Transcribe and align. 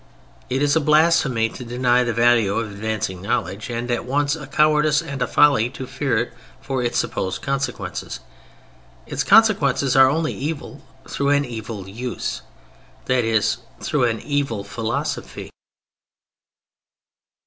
It 0.49 0.63
is 0.63 0.75
a 0.75 0.81
blasphemy 0.81 1.47
to 1.49 1.63
deny 1.63 2.03
the 2.03 2.11
value 2.11 2.55
of 2.57 2.71
advancing 2.71 3.21
knowledge, 3.21 3.69
and 3.69 3.91
at 3.91 4.03
once 4.03 4.35
a 4.35 4.47
cowardice 4.47 4.99
and 5.03 5.21
a 5.21 5.27
folly 5.27 5.69
to 5.69 5.85
fear 5.85 6.17
it 6.17 6.33
for 6.59 6.81
its 6.81 6.97
supposed 6.97 7.43
consequences. 7.43 8.19
Its 9.05 9.23
consequences 9.23 9.95
are 9.95 10.09
only 10.09 10.33
evil 10.33 10.81
through 11.07 11.29
an 11.29 11.45
evil 11.45 11.87
use, 11.87 12.41
that 13.05 13.23
is, 13.23 13.57
through 13.79 14.05
an 14.05 14.19
evil 14.21 14.63
philosophy. 14.63 15.51